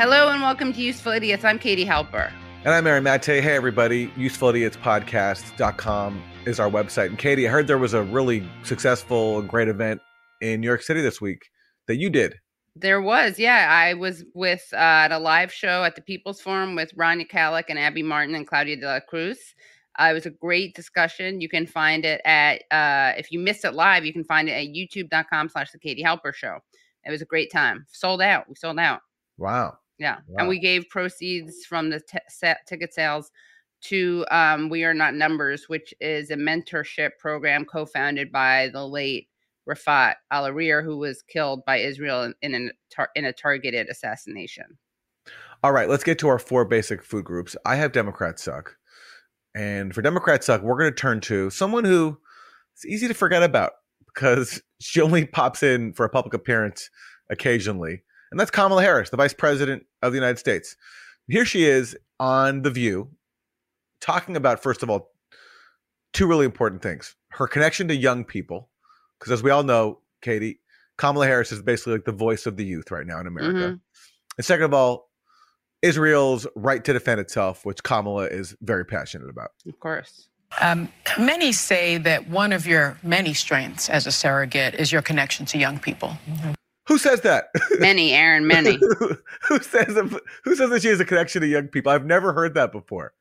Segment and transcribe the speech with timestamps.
[0.00, 1.44] Hello and welcome to Useful Idiots.
[1.44, 2.32] I'm Katie Halper.
[2.64, 3.22] And I'm Aaron Mate.
[3.22, 4.08] Hey, everybody.
[4.12, 7.08] UsefulIdiotspodcast.com is our website.
[7.08, 10.00] And Katie, I heard there was a really successful and great event
[10.40, 11.50] in New York City this week
[11.86, 12.36] that you did.
[12.74, 13.68] There was, yeah.
[13.70, 17.64] I was with uh, at a live show at the People's Forum with Rania Khalek
[17.68, 19.54] and Abby Martin and Claudia de la Cruz.
[19.98, 21.42] Uh, it was a great discussion.
[21.42, 24.52] You can find it at uh, if you missed it live, you can find it
[24.52, 26.56] at youtube.com slash the Katie Halper Show.
[27.04, 27.84] It was a great time.
[27.92, 28.48] Sold out.
[28.48, 29.02] We sold out.
[29.36, 29.76] Wow.
[30.00, 30.16] Yeah.
[30.26, 30.38] Wow.
[30.38, 33.30] And we gave proceeds from the t- set ticket sales
[33.82, 38.86] to um, We Are Not Numbers, which is a mentorship program co founded by the
[38.86, 39.28] late
[39.68, 43.88] Rafat Al Arir, who was killed by Israel in, in, an, tar- in a targeted
[43.88, 44.78] assassination.
[45.62, 47.54] All right, let's get to our four basic food groups.
[47.66, 48.76] I have Democrats suck.
[49.54, 52.18] And for Democrats suck, we're going to turn to someone who
[52.74, 53.72] it's easy to forget about
[54.06, 56.88] because she only pops in for a public appearance
[57.28, 58.02] occasionally.
[58.30, 60.76] And that's Kamala Harris, the vice president of the United States.
[61.28, 63.10] Here she is on The View,
[64.00, 65.12] talking about, first of all,
[66.12, 68.68] two really important things her connection to young people.
[69.18, 70.60] Because as we all know, Katie,
[70.98, 73.58] Kamala Harris is basically like the voice of the youth right now in America.
[73.58, 73.80] Mhm.
[74.36, 75.10] And second of all,
[75.82, 79.52] Israel's right to defend itself, which Kamala is very passionate about.
[79.66, 80.28] Of course.
[80.60, 85.46] Um, many say that one of your many strengths as a surrogate is your connection
[85.46, 86.18] to young people.
[86.90, 87.50] Who says that?
[87.78, 88.76] Many, Aaron, many.
[89.48, 89.96] who says
[90.42, 91.92] who says that she has a connection to young people?
[91.92, 93.12] I've never heard that before.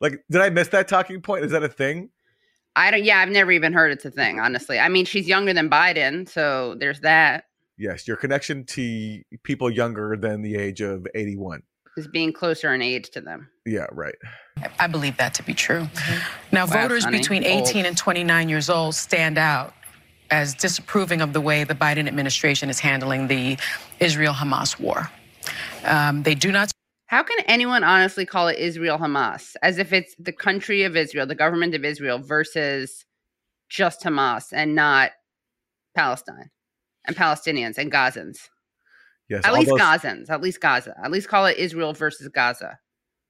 [0.00, 1.44] Like, did I miss that talking point?
[1.44, 2.10] Is that a thing?
[2.76, 4.78] I don't, yeah, I've never even heard it's a thing, honestly.
[4.78, 7.46] I mean, she's younger than Biden, so there's that.
[7.76, 11.64] Yes, your connection to people younger than the age of 81.
[11.96, 13.48] Is being closer in age to them.
[13.64, 14.14] Yeah, right.
[14.78, 15.80] I believe that to be true.
[15.80, 16.54] Mm-hmm.
[16.54, 17.18] Now, Wow, voters honey.
[17.18, 17.66] between Old.
[17.66, 19.74] 18 and 29 years old stand out
[20.30, 23.56] as disapproving of the way the Biden administration is handling the
[24.00, 25.10] Israel Hamas war.
[25.84, 26.70] Um, they do not
[27.06, 31.26] How can anyone honestly call it Israel Hamas as if it's the country of Israel,
[31.26, 33.04] the government of Israel versus
[33.68, 35.12] just Hamas and not
[35.94, 36.50] Palestine
[37.06, 38.48] and Palestinians and Gazans?
[39.28, 40.94] Yes, At least those- Gazans, at least Gaza.
[41.02, 42.78] At least call it Israel versus Gaza.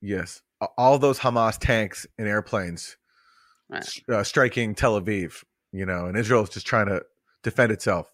[0.02, 0.42] Yes,
[0.78, 2.96] all those Hamas tanks and airplanes
[3.68, 3.88] Right.
[4.08, 5.42] uh, striking Tel Aviv.
[5.72, 7.02] You know, and Israel is just trying to
[7.42, 8.12] defend itself,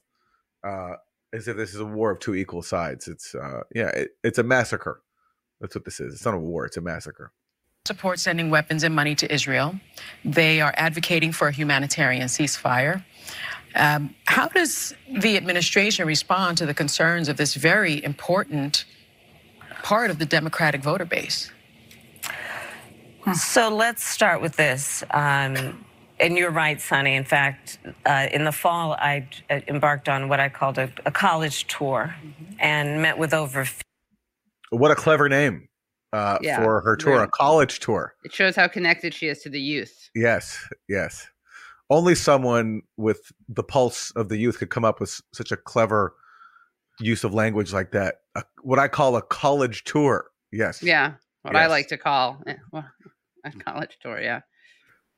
[0.66, 0.94] uh,
[1.32, 3.08] as if this is a war of two equal sides.
[3.08, 5.02] It's uh, yeah, it, it's a massacre.
[5.60, 6.14] That's what this is.
[6.14, 6.66] It's not a war.
[6.66, 7.32] It's a massacre.
[7.86, 9.74] support sending weapons and money to Israel.
[10.24, 13.04] They are advocating for a humanitarian ceasefire.
[13.74, 18.84] Um, how does the administration respond to the concerns of this very important
[19.82, 21.50] part of the Democratic voter base?
[23.34, 25.04] So let's start with this.
[25.10, 25.84] Um,
[26.22, 27.14] and you're right, Sonny.
[27.14, 31.10] In fact, uh, in the fall, I uh, embarked on what I called a, a
[31.10, 32.14] college tour
[32.60, 33.66] and met with over
[34.70, 35.68] What a clever name
[36.12, 37.24] uh, Yeah, for her tour, very.
[37.24, 38.14] a college tour.
[38.24, 40.10] It shows how connected she is to the youth.
[40.14, 41.26] Yes, yes.
[41.90, 46.14] Only someone with the pulse of the youth could come up with such a clever
[47.00, 48.20] use of language like that.
[48.36, 50.26] A, what I call a college tour.
[50.52, 50.82] Yes.
[50.82, 52.54] Yeah, what I like to call eh,
[53.44, 54.20] a college tour.
[54.20, 54.40] Yeah.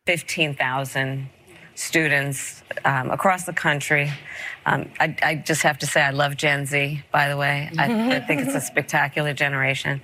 [0.06, 1.30] 15,000
[1.76, 4.12] students um, across the country.
[4.66, 7.70] Um, I, I just have to say, I love Gen Z, by the way.
[7.78, 10.02] I, I think it's a spectacular generation.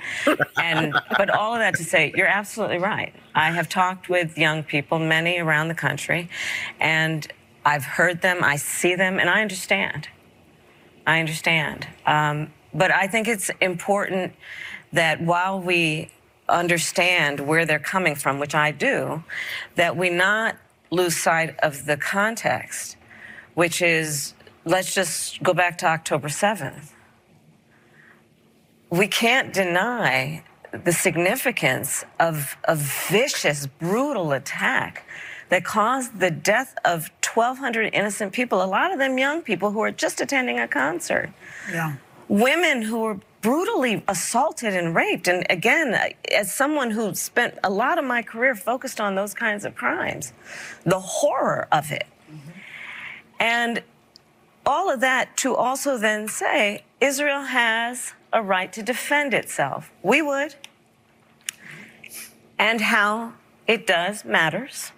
[0.57, 3.13] And, but all of that to say, you're absolutely right.
[3.35, 6.31] I have talked with young people, many around the country,
[6.81, 7.31] and
[7.67, 10.09] I've heard them, I see them, and I understand.
[11.07, 11.87] I understand.
[12.07, 14.33] Um, but I think it's important
[14.95, 16.11] that while we
[16.51, 19.23] understand where they're coming from, which I do,
[19.77, 20.57] that we not
[20.91, 22.97] lose sight of the context,
[23.55, 24.35] which is
[24.65, 26.91] let's just go back to October 7th.
[28.91, 35.05] We can't deny the significance of a vicious, brutal attack
[35.49, 39.81] that caused the death of 1,200 innocent people, a lot of them young people who
[39.81, 41.31] are just attending a concert
[41.73, 41.95] Yeah.
[42.29, 45.29] women who were brutally assaulted and raped.
[45.29, 45.97] And again,
[46.31, 50.33] as someone who spent a lot of my career focused on those kinds of crimes,
[50.85, 52.07] the horror of it.
[53.39, 53.83] And
[54.67, 59.91] all of that to also then say Israel has a right to defend itself.
[60.03, 60.55] We would.
[62.59, 63.33] And how
[63.67, 64.93] it does matters.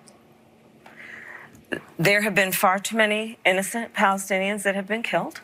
[1.99, 5.41] There have been far too many innocent Palestinians that have been killed.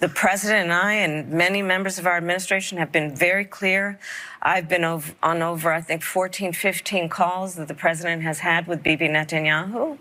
[0.00, 3.98] The president and I, and many members of our administration, have been very clear.
[4.40, 8.66] I've been ov- on over, I think, 14, 15 calls that the president has had
[8.66, 9.98] with Bibi Netanyahu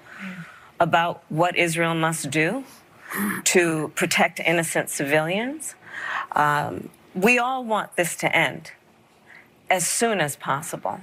[0.80, 2.64] about what Israel must do
[3.44, 5.76] to protect innocent civilians.
[6.32, 8.72] Um, we all want this to end
[9.70, 11.02] as soon as possible.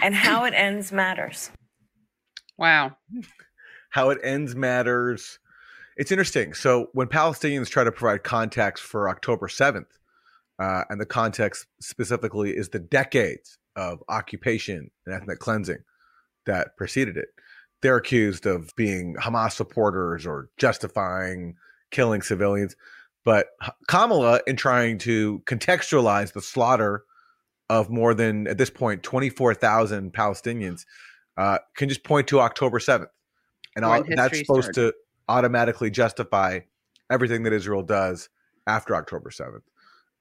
[0.00, 1.50] And how it ends matters.
[2.56, 2.96] Wow.
[3.90, 5.38] How it ends matters.
[5.96, 6.54] It's interesting.
[6.54, 9.86] So when Palestinians try to provide context for October 7th,
[10.58, 15.78] uh, and the context specifically is the decades of occupation and ethnic cleansing
[16.46, 17.28] that preceded it,
[17.80, 21.56] they're accused of being Hamas supporters or justifying
[21.90, 22.76] killing civilians.
[23.24, 23.48] But
[23.88, 27.04] Kamala, in trying to contextualize the slaughter
[27.68, 30.84] of more than, at this point, 24,000 Palestinians,
[31.36, 33.06] uh, can just point to October 7th.
[33.74, 34.92] And all, that's supposed started.
[34.92, 34.94] to
[35.32, 36.60] automatically justify
[37.10, 38.28] everything that Israel does
[38.66, 39.62] after October 7th.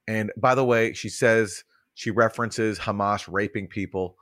[0.08, 4.16] And by the way, she says she references Hamas raping people.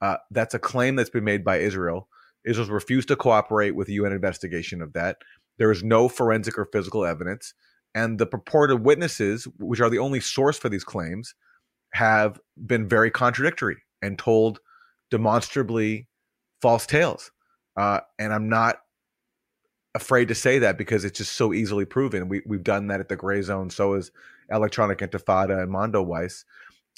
[0.00, 2.08] Uh, that's a claim that's been made by Israel.
[2.44, 5.18] Israel's refused to cooperate with the UN investigation of that.
[5.58, 7.54] There is no forensic or physical evidence.
[7.94, 11.34] And the purported witnesses, which are the only source for these claims,
[11.92, 14.58] have been very contradictory and told
[15.10, 16.08] demonstrably
[16.60, 17.30] false tales.
[17.76, 18.78] Uh, and I'm not
[19.94, 22.28] afraid to say that because it's just so easily proven.
[22.28, 23.70] We, we've done that at the gray zone.
[23.70, 24.10] So is
[24.50, 26.44] Electronic Intifada and Mondoweiss.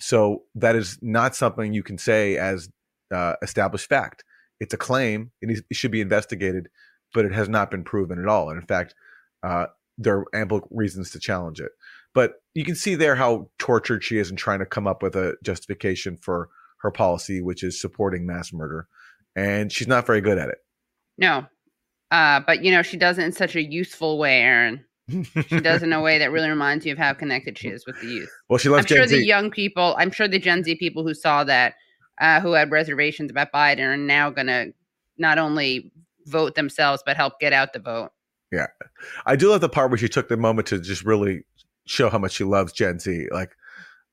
[0.00, 2.69] So that is not something you can say as
[3.12, 4.25] uh, established fact.
[4.61, 5.31] It's a claim.
[5.41, 6.69] It, needs, it, should be investigated,
[7.12, 8.50] but it has not been proven at all.
[8.50, 8.94] And in fact,
[9.43, 9.67] uh,
[9.99, 11.73] there are ample reasons to challenge it.
[12.14, 15.17] But you can see there how tortured she is in trying to come up with
[15.17, 16.49] a justification for
[16.79, 18.87] her policy, which is supporting mass murder.
[19.37, 20.58] And she's not very good at it.
[21.19, 21.46] No.
[22.10, 25.82] Uh, but, you know, she does it in such a useful way, Aaron she does
[25.82, 28.06] it in a way that really reminds you of how connected she is with the
[28.06, 28.30] youth.
[28.48, 28.84] Well, she loves.
[28.84, 29.16] I'm Gen sure Z.
[29.16, 29.94] the young people.
[29.98, 31.74] I'm sure the Gen Z people who saw that,
[32.20, 34.72] uh, who had reservations about Biden, are now going to
[35.18, 35.92] not only
[36.26, 38.10] vote themselves but help get out the vote.
[38.50, 38.66] Yeah,
[39.26, 41.44] I do love the part where she took the moment to just really
[41.86, 43.28] show how much she loves Gen Z.
[43.30, 43.50] Like,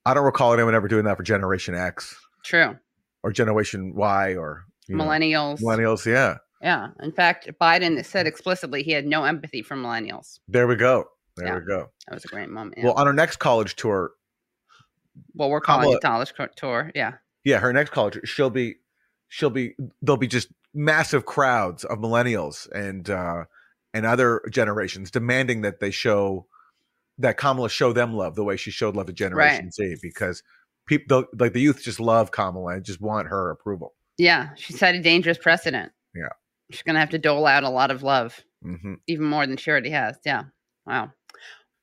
[0.05, 2.15] I don't recall anyone ever doing that for Generation X.
[2.43, 2.77] True.
[3.23, 5.61] Or Generation Y or millennials.
[5.61, 6.37] Know, millennials, yeah.
[6.61, 6.89] Yeah.
[7.01, 10.39] In fact, Biden said explicitly he had no empathy for millennials.
[10.47, 11.05] There we go.
[11.37, 11.55] There yeah.
[11.55, 11.89] we go.
[12.07, 12.75] That was a great moment.
[12.77, 12.85] Yeah.
[12.85, 14.11] Well, on her next college tour.
[15.33, 16.91] Well, we're calling Kamala, it college tour.
[16.93, 17.13] Yeah.
[17.43, 18.75] Yeah, her next college, she'll be,
[19.29, 23.43] she'll be, there'll be just massive crowds of millennials and uh
[23.93, 26.45] and other generations demanding that they show
[27.17, 29.73] that Kamala show them love the way she showed love to Generation right.
[29.73, 30.43] Z because
[30.87, 33.93] people like the youth just love Kamala and just want her approval.
[34.17, 35.91] Yeah, she set a dangerous precedent.
[36.15, 36.29] Yeah.
[36.71, 38.95] She's going to have to dole out a lot of love, mm-hmm.
[39.07, 40.17] even more than she already has.
[40.25, 40.43] Yeah.
[40.85, 41.11] Wow.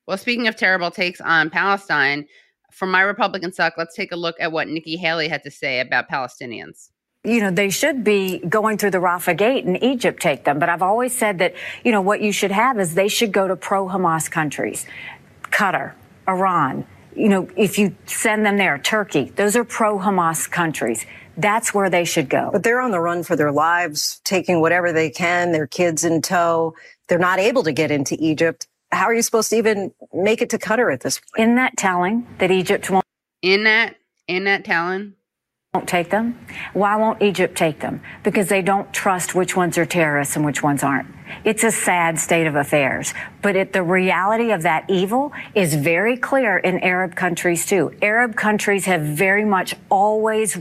[0.06, 2.26] Well, speaking of terrible takes on Palestine,
[2.72, 5.80] from my Republican suck, let's take a look at what Nikki Haley had to say
[5.80, 6.90] about Palestinians
[7.24, 10.58] you know, they should be going through the Rafah Gate and Egypt take them.
[10.58, 11.54] But I've always said that,
[11.84, 14.86] you know, what you should have is they should go to pro Hamas countries,
[15.44, 15.92] Qatar,
[16.28, 16.86] Iran.
[17.18, 21.04] You know, if you send them there, Turkey, those are pro Hamas countries.
[21.36, 22.50] That's where they should go.
[22.52, 26.22] But they're on the run for their lives, taking whatever they can, their kids in
[26.22, 26.74] tow.
[27.08, 28.68] They're not able to get into Egypt.
[28.92, 31.48] How are you supposed to even make it to Qatar at this point?
[31.48, 33.04] In that telling that Egypt won't.
[33.42, 33.96] In that,
[34.28, 35.14] in that telling
[35.78, 36.36] won't take them?
[36.72, 38.00] Why won't Egypt take them?
[38.24, 41.06] Because they don't trust which ones are terrorists and which ones aren't.
[41.44, 43.14] It's a sad state of affairs.
[43.42, 47.94] But it, the reality of that evil is very clear in Arab countries too.
[48.02, 50.58] Arab countries have very much always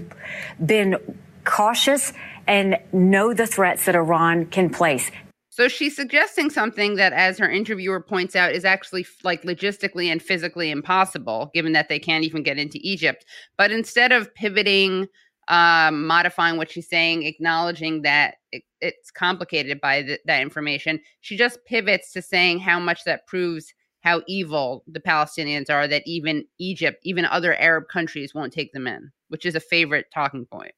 [0.63, 0.97] been
[1.43, 2.13] cautious
[2.45, 5.09] and know the threats that Iran can place.
[5.57, 10.21] So she's suggesting something that, as her interviewer points out, is actually like logistically and
[10.21, 13.25] physically impossible, given that they can't even get into Egypt.
[13.57, 15.07] But instead of pivoting,
[15.47, 21.65] um, modifying what she's saying, acknowledging that it, it's complicated by that information, she just
[21.65, 26.99] pivots to saying how much that proves how evil the Palestinians are, that even Egypt,
[27.01, 30.73] even other Arab countries won't take them in, which is a favorite talking point.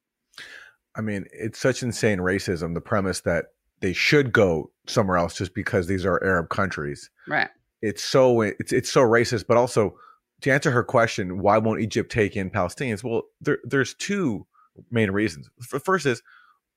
[0.95, 3.47] I mean, it's such insane racism, the premise that
[3.81, 7.09] they should go somewhere else just because these are Arab countries.
[7.27, 7.49] Right.
[7.81, 9.95] It's so it's it's so racist, but also
[10.41, 13.03] to answer her question, why won't Egypt take in Palestinians?
[13.03, 14.45] Well, there, there's two
[14.91, 15.49] main reasons.
[15.71, 16.21] The first is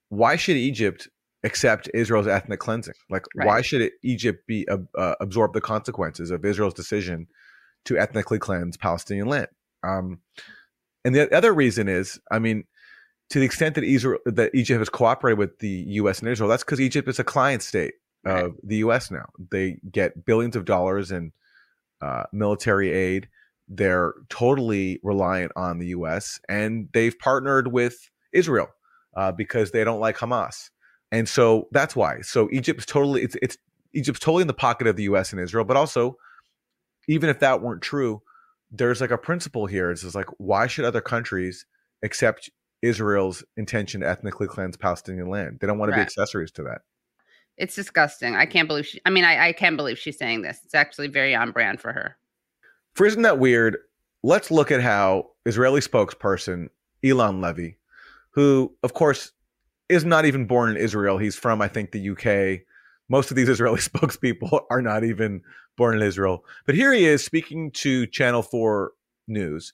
[0.09, 1.09] why should Egypt
[1.45, 2.95] accept Israel's ethnic cleansing?
[3.11, 3.47] Like, right.
[3.47, 7.27] why should it, Egypt be uh, absorb the consequences of Israel's decision
[7.87, 9.49] to ethnically cleanse Palestinian land?
[9.83, 10.21] Um,
[11.05, 12.65] and the other reason is, I mean,
[13.33, 16.19] to the extent that Israel that Egypt has cooperated with the U.S.
[16.19, 18.45] and Israel, that's because Egypt is a client state right.
[18.45, 19.11] of the U.S.
[19.11, 19.25] now.
[19.51, 21.33] They get billions of dollars in
[22.03, 23.31] uh, military aid.
[23.69, 26.41] They're totally reliant on the U.S.
[26.47, 28.69] and they've partnered with Israel
[29.17, 30.69] uh, because they don't like Hamas,
[31.11, 32.21] and so that's why.
[32.21, 33.57] So Egypt's totally it's it's
[33.95, 35.33] Egypt's totally in the pocket of the U.S.
[35.33, 36.19] and Israel, but also
[37.09, 38.21] even if that weren't true,
[38.71, 39.91] there's like a principle here.
[39.91, 41.65] It's just like, why should other countries
[42.03, 42.51] accept
[42.83, 45.59] Israel's intention to ethnically cleanse Palestinian land?
[45.61, 46.83] They don't want to be accessories to that.
[47.57, 48.35] It's disgusting.
[48.35, 49.01] I can't believe she.
[49.07, 50.61] I mean, I, I can't believe she's saying this.
[50.65, 52.17] It's actually very on brand for her.
[52.95, 53.77] For isn't that weird?
[54.23, 56.69] Let's look at how Israeli spokesperson
[57.05, 57.77] Eylon Levy,
[58.31, 59.33] who of course
[59.89, 62.65] is not even born in Israel, he's from I think the UK.
[63.09, 65.43] Most of these Israeli spokespeople are not even
[65.77, 66.45] born in Israel.
[66.67, 68.93] But here he is speaking to Channel 4
[69.29, 69.73] News.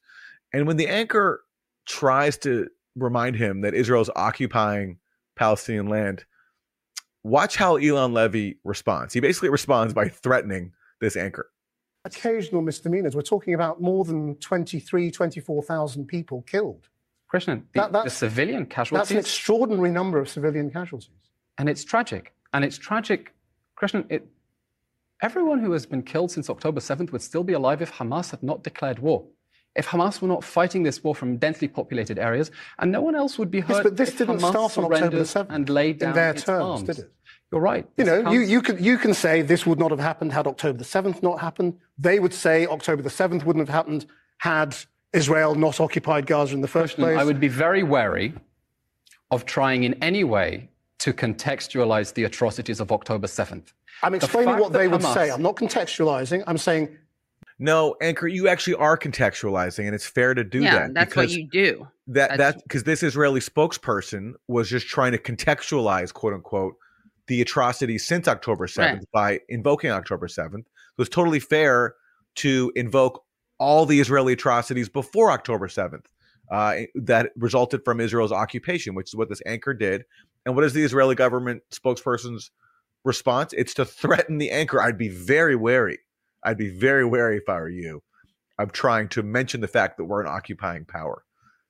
[0.53, 1.43] And when the anchor
[1.87, 2.69] tries to
[3.03, 4.99] remind him that Israel is occupying
[5.37, 6.25] Palestinian land,
[7.23, 9.15] watch how Eylon Levy responds.
[9.15, 11.51] He basically responds by threatening this anchor.
[12.05, 13.15] occasional misdemeanors.
[13.15, 16.89] We're talking about more than 23, 24,000 people killed.
[17.33, 21.11] Krishnan, the, That- that's- the civilian That's an extraordinary number of civilian casualties.
[21.59, 22.33] and it's tragic.
[22.55, 23.35] And it's tragic,
[23.79, 24.27] Krishnan, it,
[25.21, 28.43] everyone who has been killed since October 7th would still be alive if Hamas had
[28.43, 29.27] not declared war.
[29.77, 33.39] If Hamas were not fighting this war from densely populated areas, and no one else
[33.39, 33.77] would be hurt.
[33.77, 36.35] Yes, but this didn't Hamas start on October the 7th and laid down in their
[36.35, 36.83] terms, arms.
[36.83, 37.13] did it?
[37.53, 37.87] You're right.
[37.97, 40.79] You know, you, you, could, you can say this would not have happened had October
[40.79, 41.79] the 7th not happened.
[41.97, 44.07] They would say October the 7th wouldn't have happened
[44.39, 44.77] had
[45.13, 47.19] Israel not occupied Gaza in the first Krishnan, place.
[47.19, 48.35] I would be very wary
[49.31, 53.73] of trying in any way to contextualize the atrocities of October 7th.
[54.03, 55.31] I'm explaining fact what they that would say.
[55.31, 56.45] I'm not contextualizing.
[56.47, 56.97] I'm saying
[57.59, 60.95] No, anchor, you actually are contextualizing, and it's fair to do yeah, that.
[60.95, 61.89] that's what you do.
[62.07, 66.77] that that's- that because this Israeli spokesperson was just trying to contextualize, quote unquote,
[67.27, 70.67] the atrocities since October seventh by invoking October seventh.
[70.67, 71.95] It was totally fair
[72.37, 73.25] to invoke
[73.59, 76.09] all the Israeli atrocities before October seventh.
[76.51, 80.05] Uh, that resulted from Israel's occupation, which is what this anchor did.
[80.47, 82.51] And what is the Israeli government spokesperson's
[83.05, 83.53] response?
[83.53, 84.81] It's to threaten the anchor.
[84.81, 85.99] I'd be very wary.
[86.49, 88.03] I'd be very wary if I were you.
[88.59, 91.25] I'm trying to mention the fact that we're an occupying power.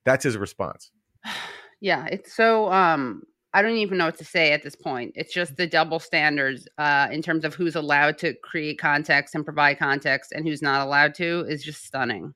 [0.05, 0.91] That's his response.
[1.81, 3.23] Yeah, it's so um
[3.55, 5.13] I don't even know what to say at this point.
[5.15, 9.45] It's just the double standards uh in terms of who's allowed to create context and
[9.45, 12.35] provide context and who's not allowed to is just stunning.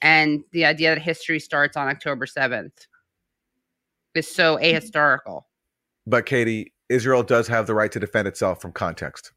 [0.00, 2.86] And the idea that history starts on October 7th
[4.14, 5.42] is so ahistorical.
[6.06, 9.32] But Katie, Israel does have the right to defend itself from context.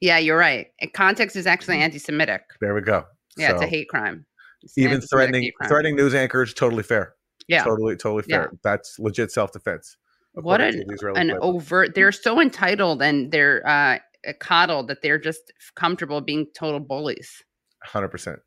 [0.00, 0.68] Yeah, you're right.
[0.94, 2.42] Context is actually anti-Semitic.
[2.60, 3.04] There we go.
[3.36, 4.26] Yeah, it's a hate crime.
[4.62, 5.68] It's Even threatening crime.
[5.68, 7.14] threatening news anchors totally fair.
[7.48, 7.64] Yeah.
[7.64, 8.50] Totally totally fair.
[8.64, 9.96] That's legit self defense.
[10.32, 10.84] what an,
[11.16, 13.98] an overt they're so entitled and they're uh
[14.40, 17.42] coddled that they're just comfortable being total bullies.
[17.84, 18.40] hundred percent.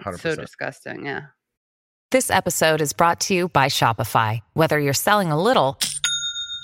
[0.00, 0.36] Hundred percent.
[0.36, 1.06] So disgusting.
[1.06, 1.22] Yeah.
[2.10, 4.40] This episode is brought to you by Shopify.
[4.54, 5.78] Whether you're selling a little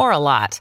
[0.01, 0.61] or a lot,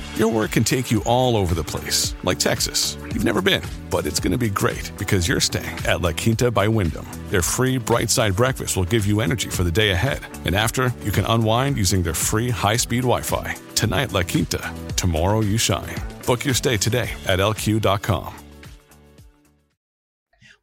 [0.15, 2.97] Your work can take you all over the place, like Texas.
[3.13, 6.51] You've never been, but it's going to be great because you're staying at La Quinta
[6.51, 7.07] by Wyndham.
[7.29, 10.19] Their free bright side breakfast will give you energy for the day ahead.
[10.45, 13.55] And after, you can unwind using their free high speed Wi Fi.
[13.73, 14.73] Tonight, La Quinta.
[14.97, 15.95] Tomorrow, you shine.
[16.25, 18.35] Book your stay today at lq.com.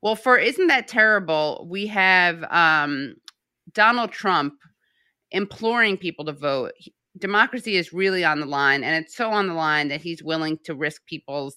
[0.02, 1.66] Well, for isn't that terrible?
[1.68, 3.14] We have um
[3.72, 4.54] Donald Trump
[5.30, 6.72] imploring people to vote.
[7.18, 10.58] Democracy is really on the line, and it's so on the line that he's willing
[10.64, 11.56] to risk people's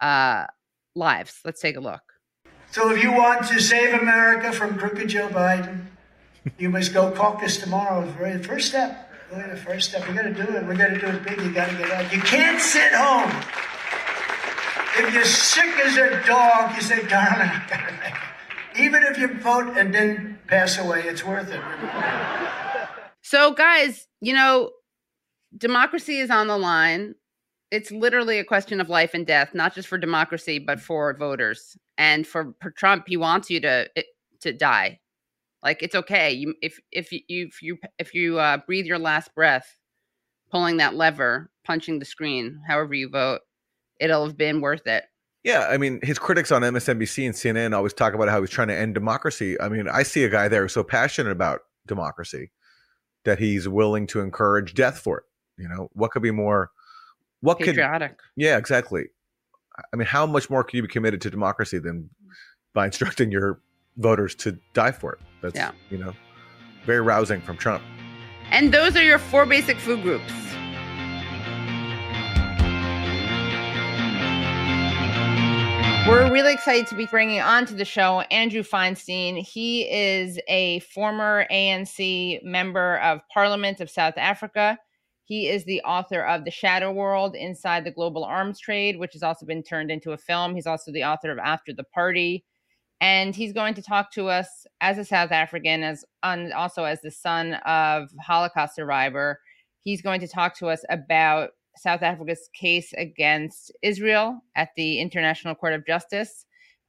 [0.00, 0.46] uh
[0.94, 1.40] lives.
[1.44, 2.02] Let's take a look.
[2.70, 5.86] So if you want to save America from crooked Joe Biden,
[6.58, 8.02] you must go caucus tomorrow.
[8.02, 9.10] Very the first step.
[9.30, 10.08] Really the first step.
[10.08, 10.66] We got to do it.
[10.66, 11.40] We got to do it big.
[11.40, 12.12] You got to get out.
[12.12, 13.30] You can't sit home.
[14.98, 19.02] If you're sick as a dog, you say, "Darling, I got to make it." Even
[19.04, 21.60] if you vote and then pass away, it's worth it.
[23.22, 24.70] So, guys, you know,
[25.56, 27.14] democracy is on the line.
[27.70, 31.76] It's literally a question of life and death, not just for democracy, but for voters.
[31.96, 34.06] And for, for Trump, he wants you to it-
[34.40, 34.98] to die.
[35.62, 36.32] Like it's okay.
[36.32, 39.76] You if if you if you if you uh, breathe your last breath,
[40.50, 43.40] pulling that lever, punching the screen, however you vote,
[44.00, 45.04] it'll have been worth it.
[45.44, 48.68] Yeah, I mean, his critics on MSNBC and CNN always talk about how he's trying
[48.68, 49.60] to end democracy.
[49.60, 52.52] I mean, I see a guy there who's so passionate about democracy
[53.24, 55.24] that he's willing to encourage death for it.
[55.56, 56.70] You know, what could be more?
[57.40, 57.66] What could?
[57.66, 58.18] Patriotic.
[58.36, 59.06] Yeah, exactly.
[59.92, 62.10] I mean, how much more can you be committed to democracy than
[62.74, 63.60] by instructing your
[63.96, 65.20] voters to die for it?
[65.40, 65.72] That's Yeah.
[65.90, 66.12] you know,
[66.84, 67.82] very rousing from Trump.
[68.50, 70.32] And those are your four basic food groups.
[76.08, 79.38] We're really excited to be bringing on to the show Andrew Feinstein.
[79.38, 84.78] He is a former ANC member of Parliament of South Africa.
[85.32, 89.22] He is the author of The Shadow World Inside the Global Arms Trade, which has
[89.22, 90.54] also been turned into a film.
[90.54, 92.44] He's also the author of After the Party.
[93.00, 97.00] And he's going to talk to us as a South African, as and also as
[97.00, 99.40] the son of Holocaust survivor.
[99.80, 105.54] He's going to talk to us about South Africa's case against Israel at the International
[105.54, 106.44] Court of Justice,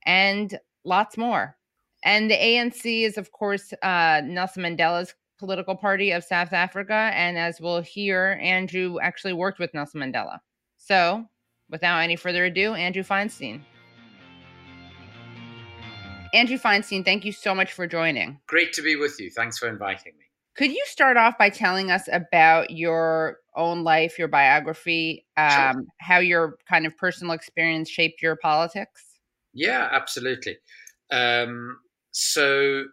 [0.05, 1.55] and lots more.
[2.03, 7.11] And the ANC is, of course, uh, Nelson Mandela's political party of South Africa.
[7.13, 10.39] And as we'll hear, Andrew actually worked with Nelson Mandela.
[10.77, 11.25] So,
[11.69, 13.61] without any further ado, Andrew Feinstein.
[16.33, 18.39] Andrew Feinstein, thank you so much for joining.
[18.47, 19.29] Great to be with you.
[19.29, 20.23] Thanks for inviting me.
[20.55, 25.83] Could you start off by telling us about your own life, your biography, um, sure.
[25.99, 29.03] how your kind of personal experience shaped your politics?
[29.53, 30.57] Yeah, absolutely.
[31.11, 31.79] Um,
[32.11, 32.85] so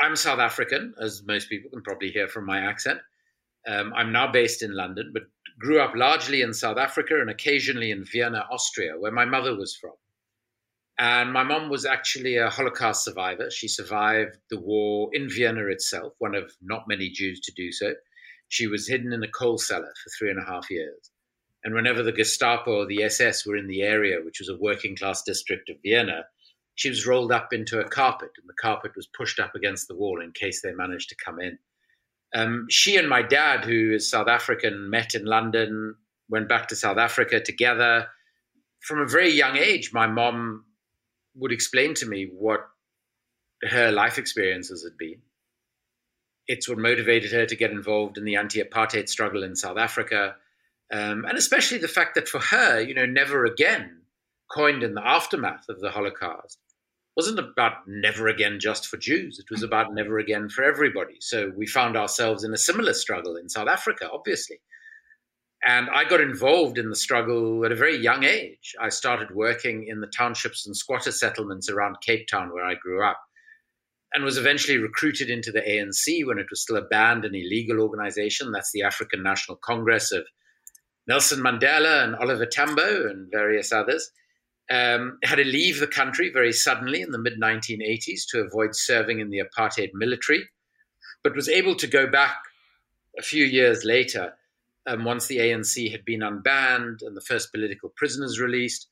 [0.00, 3.00] I'm South African, as most people can probably hear from my accent.
[3.66, 5.22] Um, I'm now based in London, but
[5.58, 9.76] grew up largely in South Africa and occasionally in Vienna, Austria, where my mother was
[9.76, 9.92] from.
[10.98, 13.50] And my mom was actually a Holocaust survivor.
[13.50, 17.94] She survived the war in Vienna itself, one of not many Jews to do so.
[18.48, 21.10] She was hidden in a coal cellar for three and a half years.
[21.64, 24.96] And whenever the Gestapo or the SS were in the area, which was a working
[24.96, 26.26] class district of Vienna,
[26.74, 29.94] she was rolled up into a carpet, and the carpet was pushed up against the
[29.94, 31.58] wall in case they managed to come in.
[32.34, 35.94] Um, she and my dad, who is South African, met in London,
[36.28, 38.08] went back to South Africa together.
[38.80, 40.64] From a very young age, my mom
[41.36, 42.60] would explain to me what
[43.62, 45.20] her life experiences had been.
[46.46, 50.36] It's what motivated her to get involved in the anti apartheid struggle in South Africa.
[50.92, 54.02] Um, and especially the fact that for her, you know, never again,
[54.52, 56.58] coined in the aftermath of the Holocaust,
[57.16, 59.38] wasn't about never again just for Jews.
[59.38, 61.16] It was about never again for everybody.
[61.20, 64.60] So we found ourselves in a similar struggle in South Africa, obviously.
[65.66, 68.74] And I got involved in the struggle at a very young age.
[68.80, 73.02] I started working in the townships and squatter settlements around Cape Town, where I grew
[73.02, 73.18] up,
[74.12, 77.80] and was eventually recruited into the ANC when it was still a banned and illegal
[77.80, 78.52] organization.
[78.52, 80.26] That's the African National Congress of
[81.06, 84.10] Nelson Mandela and Oliver Tambo and various others.
[84.70, 89.20] Um, had to leave the country very suddenly in the mid 1980s to avoid serving
[89.20, 90.48] in the apartheid military,
[91.22, 92.36] but was able to go back
[93.18, 94.32] a few years later
[94.86, 98.88] um, once the ANC had been unbanned and the first political prisoners released.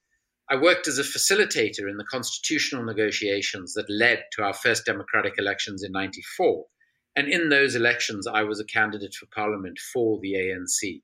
[0.50, 5.34] I worked as a facilitator in the constitutional negotiations that led to our first democratic
[5.38, 6.66] elections in 94.
[7.14, 11.02] And in those elections, I was a candidate for parliament for the ANC.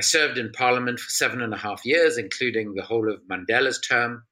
[0.00, 3.78] I served in parliament for seven and a half years, including the whole of Mandela's
[3.78, 4.22] term,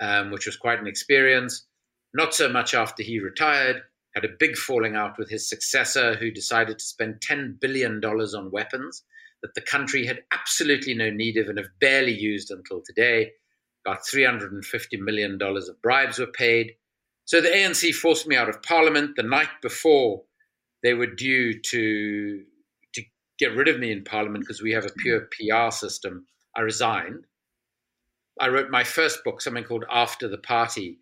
[0.00, 1.66] um, which was quite an experience.
[2.14, 3.82] Not so much after he retired,
[4.14, 8.52] had a big falling out with his successor, who decided to spend $10 billion on
[8.52, 9.02] weapons
[9.42, 13.32] that the country had absolutely no need of and have barely used until today.
[13.84, 14.62] About $350
[15.00, 16.74] million of bribes were paid.
[17.24, 20.22] So the ANC forced me out of parliament the night before
[20.84, 22.44] they were due to, to
[23.40, 26.26] get rid of me in parliament because we have a pure PR system.
[26.54, 27.24] I resigned.
[28.38, 30.98] I wrote my first book, something called After the Party,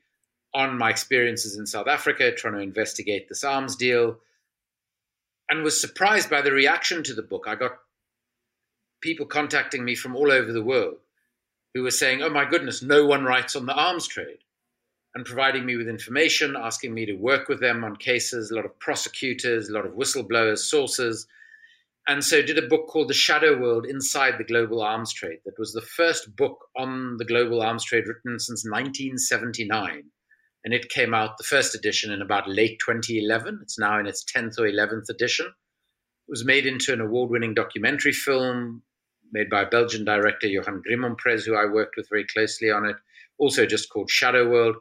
[0.55, 4.19] on my experiences in South Africa, trying to investigate this arms deal,
[5.51, 7.45] and was surprised by the reaction to the book.
[7.47, 7.73] I got
[9.01, 10.97] people contacting me from all over the world
[11.75, 14.39] who were saying, Oh my goodness, no one writes on the arms trade,
[15.15, 18.65] and providing me with information, asking me to work with them on cases, a lot
[18.65, 21.27] of prosecutors, a lot of whistleblowers, sources.
[22.09, 25.59] And so did a book called The Shadow World Inside the Global Arms Trade that
[25.59, 30.05] was the first book on the global arms trade written since 1979
[30.65, 33.61] and it came out the first edition in about late 2011.
[33.63, 35.47] It's now in its 10th or 11th edition.
[35.47, 38.83] It was made into an award winning documentary film
[39.33, 42.97] made by Belgian director Johan Grimonprez, who I worked with very closely on it,
[43.39, 44.77] also just called Shadow World.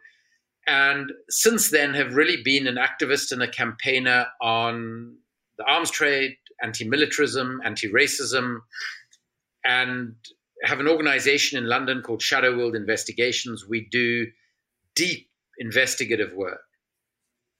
[0.67, 5.17] And since then, have really been an activist and a campaigner on
[5.57, 8.59] the arms trade, anti militarism, anti racism,
[9.65, 10.15] and
[10.63, 13.65] have an organization in London called Shadow World Investigations.
[13.67, 14.27] We do
[14.95, 16.61] deep investigative work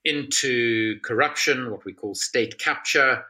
[0.05, 3.23] into corruption, what we call state capture,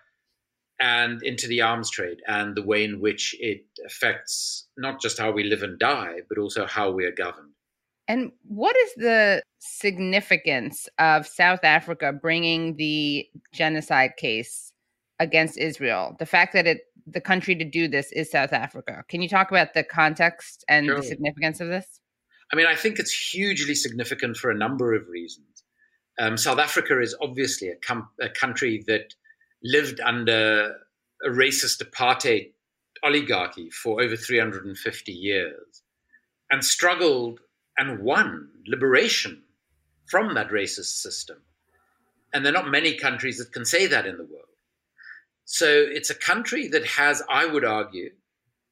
[0.79, 5.31] and into the arms trade and the way in which it affects not just how
[5.31, 7.51] we live and die, but also how we are governed.
[8.07, 14.71] And what is the significance of South Africa bringing the genocide case
[15.19, 16.15] against Israel.
[16.19, 19.03] The fact that it the country to do this is South Africa.
[19.07, 20.97] Can you talk about the context and sure.
[20.97, 22.01] the significance of this?
[22.51, 25.63] I mean, I think it's hugely significant for a number of reasons.
[26.19, 29.13] Um, South Africa is obviously a, com- a country that
[29.63, 30.75] lived under
[31.23, 32.51] a racist apartheid
[33.03, 35.83] oligarchy for over 350 years
[36.49, 37.39] and struggled
[37.77, 39.43] and won liberation
[40.07, 41.37] from that racist system.
[42.33, 44.46] And there are not many countries that can say that in the world.
[45.49, 48.11] So it's a country that has, I would argue,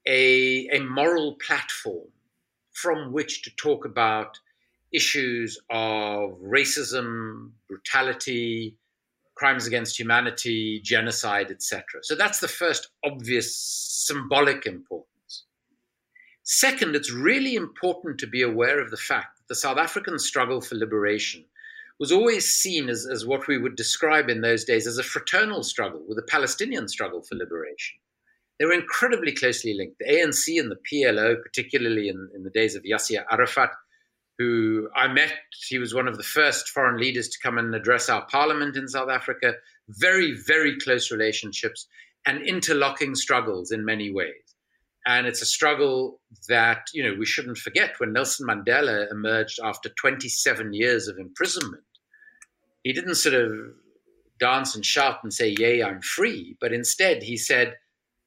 [0.05, 2.09] a, a moral platform
[2.73, 4.37] from which to talk about
[4.91, 8.77] issues of racism, brutality,
[9.35, 11.83] crimes against humanity, genocide, etc.
[12.01, 15.45] So that's the first obvious symbolic importance.
[16.43, 20.59] Second, it's really important to be aware of the fact that the South African struggle
[20.59, 21.45] for liberation
[21.99, 25.63] was always seen as, as what we would describe in those days as a fraternal
[25.63, 27.97] struggle with the Palestinian struggle for liberation.
[28.59, 29.97] They were incredibly closely linked.
[29.99, 33.71] The ANC and the PLO, particularly in, in the days of Yasser Arafat,
[34.37, 35.33] who I met.
[35.67, 38.87] He was one of the first foreign leaders to come and address our parliament in
[38.87, 39.53] South Africa.
[39.89, 41.87] Very, very close relationships
[42.25, 44.54] and interlocking struggles in many ways.
[45.05, 49.89] And it's a struggle that, you know, we shouldn't forget when Nelson Mandela emerged after
[49.89, 51.83] 27 years of imprisonment.
[52.83, 53.51] He didn't sort of
[54.39, 56.57] dance and shout and say, Yay, I'm free.
[56.59, 57.75] But instead, he said,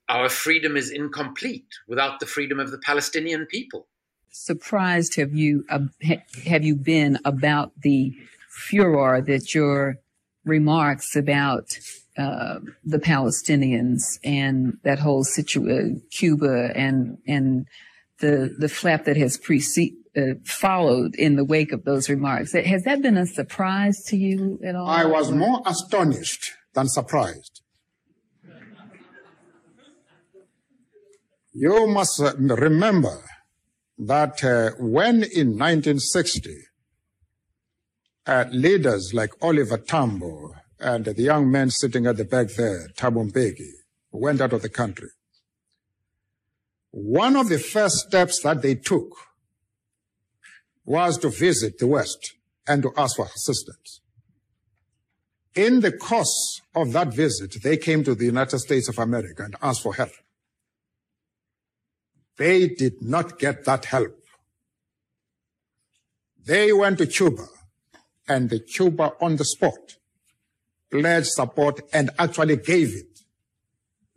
[0.09, 3.89] Our freedom is incomplete without the freedom of the Palestinian people
[4.31, 5.81] surprised have you uh,
[6.45, 8.15] have you been about the
[8.49, 9.99] furor that your
[10.45, 11.79] remarks about
[12.19, 17.67] uh, the Palestinians and that whole situation, uh, Cuba and and
[18.21, 22.53] the the flap that has preceded uh, followed in the wake of those remarks.
[22.53, 24.89] Has that been a surprise to you at all?
[24.89, 27.63] I was more astonished than surprised.
[31.53, 33.23] You must remember
[33.99, 36.57] that uh, when in 1960,
[38.27, 43.31] uh, leaders like Oliver Tambo and the young man sitting at the back there, Thabo
[44.11, 45.09] went out of the country,
[46.91, 49.15] one of the first steps that they took
[50.85, 52.35] was to visit the West
[52.67, 54.01] and to ask for assistance.
[55.55, 59.57] In the course of that visit, they came to the United States of America and
[59.61, 60.13] asked for help.
[62.37, 64.17] They did not get that help.
[66.43, 67.47] They went to Cuba
[68.29, 69.97] and the Cuba on the spot
[70.91, 73.21] pledged support and actually gave it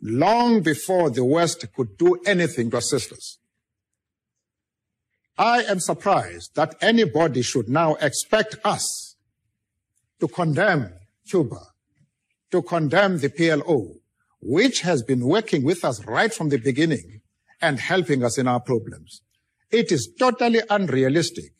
[0.00, 3.38] long before the West could do anything to assist us.
[5.38, 9.16] I am surprised that anybody should now expect us
[10.20, 10.92] to condemn
[11.28, 11.60] Cuba,
[12.50, 13.94] to condemn the PLO,
[14.40, 17.20] which has been working with us right from the beginning
[17.60, 19.22] and helping us in our problems.
[19.70, 21.52] It is totally unrealistic.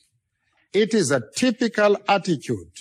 [0.72, 2.72] It is a typical attitude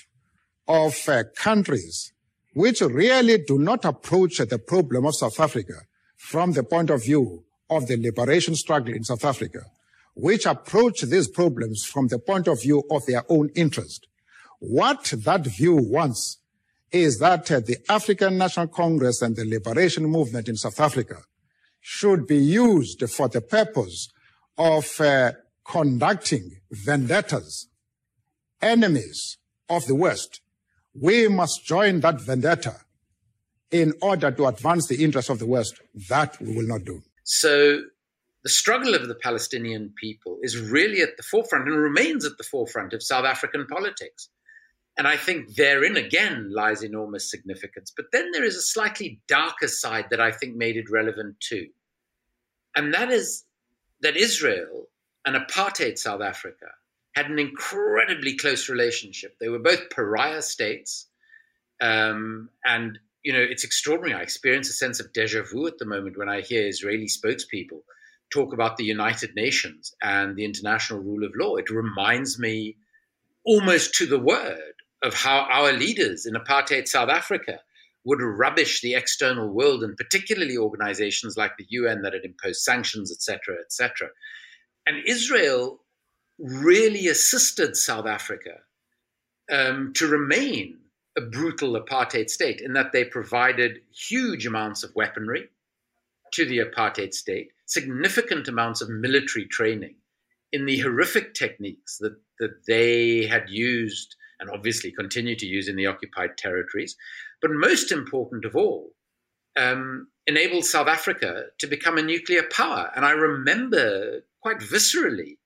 [0.68, 2.14] of uh, countries
[2.54, 5.82] which really do not approach the problem of South Africa
[6.18, 9.62] from the point of view of the liberation struggle in South Africa,
[10.14, 14.08] which approach these problems from the point of view of their own interest.
[14.60, 16.38] What that view wants
[16.92, 21.24] is that uh, the African National Congress and the liberation movement in South Africa
[21.80, 24.10] should be used for the purpose
[24.58, 25.32] of uh,
[25.66, 27.70] conducting vendettas,
[28.62, 29.38] enemies
[29.70, 30.42] of the West.
[30.94, 32.76] We must join that vendetta
[33.72, 35.80] in order to advance the interests of the West.
[36.10, 37.02] That we will not do.
[37.24, 37.82] So
[38.44, 42.44] the struggle of the Palestinian people is really at the forefront and remains at the
[42.44, 44.30] forefront of South African politics.
[44.98, 47.94] And I think therein again lies enormous significance.
[47.96, 51.68] But then there is a slightly darker side that I think made it relevant too.
[52.76, 53.46] And that is
[54.02, 54.88] that Israel
[55.26, 56.68] and apartheid South Africa
[57.16, 59.38] had an incredibly close relationship.
[59.40, 61.08] They were both pariah states.
[61.82, 64.20] Um, and, you know, it's extraordinary.
[64.20, 67.82] I experience a sense of deja vu at the moment when I hear Israeli spokespeople
[68.32, 71.56] talk about the United Nations and the international rule of law.
[71.58, 72.78] It reminds me
[73.46, 77.60] almost to the word of how our leaders in apartheid South Africa
[78.06, 83.12] would rubbish the external world and particularly organizations like the UN that had imposed sanctions,
[83.12, 84.10] etc., etc.
[84.88, 85.80] And Israel
[86.42, 88.58] really assisted South Africa
[89.52, 90.80] um, to remain
[91.18, 95.50] a brutal apartheid state in that they provided huge amounts of weaponry
[96.34, 99.96] to the apartheid state, significant amounts of military training
[100.54, 105.76] in the horrific techniques that, that they had used and obviously continue to use in
[105.76, 106.96] the occupied territories.
[107.42, 108.92] But most important of all,
[109.58, 112.90] um, enabled South Africa to become a nuclear power.
[112.96, 115.38] And I remember quite viscerally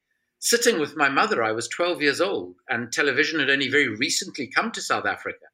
[0.46, 1.44] sitting with my mother.
[1.44, 5.46] I was 12 years old, and television had only very recently come to South Africa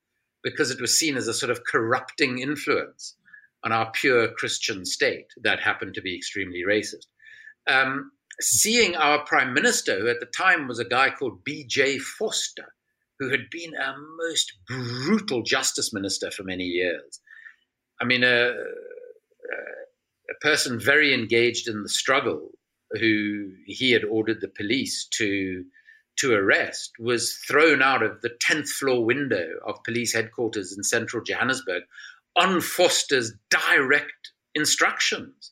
[0.44, 3.16] because it was seen as a sort of corrupting influence
[3.64, 7.06] on our pure Christian state that happened to be extremely racist.
[7.70, 12.00] Um, seeing our prime minister, who at the time was a guy called B.J.
[12.20, 12.68] Vorster,
[13.18, 17.22] who had been a most brutal justice minister for many years.
[18.02, 22.50] I mean, a, a person very engaged in the struggle,
[23.00, 25.66] who he had ordered the police to
[26.18, 31.24] to arrest, was thrown out of the 10th floor window of police headquarters in central
[31.24, 31.84] Johannesburg
[32.36, 35.52] on Vorster's direct instructions.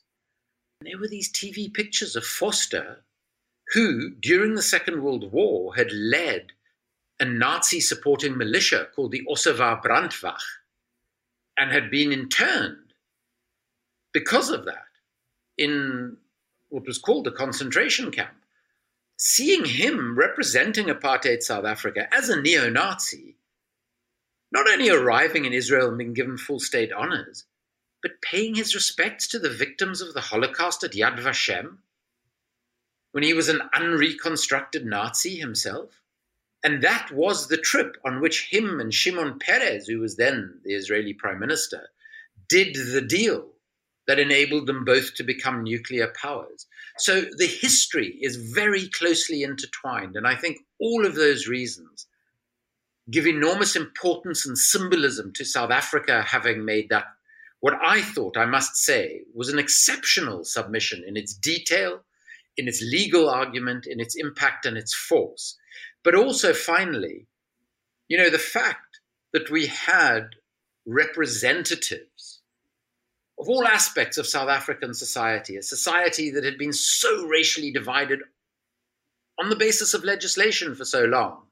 [0.80, 2.98] And there were these TV pictures of Vorster,
[3.72, 6.52] who, during the Second World War, had led
[7.18, 10.40] a Nazi supporting militia called the Ossewa Brandwacht
[11.58, 12.94] and had been interned
[14.12, 14.86] because of that
[15.58, 16.16] in
[16.70, 18.34] what was called a concentration camp.
[19.16, 23.36] Seeing him representing apartheid South Africa as a neo Nazi,
[24.50, 27.44] not only arriving in Israel and being given full state honors,
[28.02, 31.78] but paying his respects to the victims of the Holocaust at Yad Vashem
[33.12, 36.00] when he was an unreconstructed Nazi himself.
[36.62, 40.74] And that was the trip on which him and Shimon Peres, who was then the
[40.74, 41.88] Israeli prime minister,
[42.48, 43.48] did the deal
[44.06, 46.66] that enabled them both to become nuclear powers.
[46.98, 50.16] So the history is very closely intertwined.
[50.16, 52.06] And I think all of those reasons
[53.10, 57.04] give enormous importance and symbolism to South Africa having made that,
[57.60, 62.00] what I thought, I must say, was an exceptional submission in its detail,
[62.56, 65.56] in its legal argument, in its impact and its force.
[66.02, 67.26] But also, finally,
[68.08, 69.00] you know, the fact
[69.32, 70.30] that we had
[70.86, 72.09] representatives
[73.40, 78.20] of all aspects of South African society, a society that had been so racially divided
[79.38, 81.42] on the basis of legislation for so long.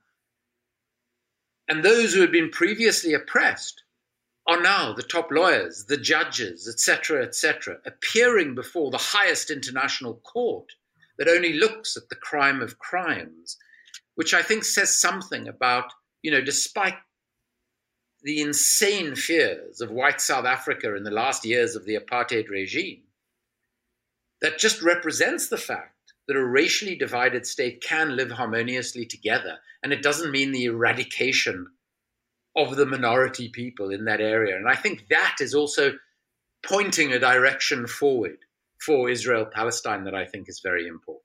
[1.68, 3.82] And those who had been previously oppressed
[4.46, 10.72] are now the top lawyers, the judges, etc., etc., appearing before the highest international court
[11.18, 13.58] that only looks at the crime of crimes
[14.18, 16.96] which I think says something about, you know, despite
[18.22, 23.02] the insane fears of white South Africa in the last years of the apartheid regime,
[24.40, 25.94] that just represents the fact
[26.26, 29.58] that a racially divided state can live harmoniously together.
[29.82, 31.66] And it doesn't mean the eradication
[32.56, 34.56] of the minority people in that area.
[34.56, 35.92] And I think that is also
[36.64, 38.38] pointing a direction forward
[38.84, 41.24] for Israel Palestine that I think is very important.